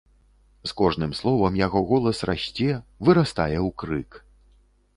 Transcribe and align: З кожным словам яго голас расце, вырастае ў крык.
З 0.69 0.71
кожным 0.79 1.11
словам 1.19 1.59
яго 1.65 1.83
голас 1.93 2.23
расце, 2.29 2.71
вырастае 3.09 3.59
ў 3.67 3.69
крык. 3.83 4.09